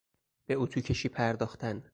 [0.45, 1.83] به اطو کشی پرداختن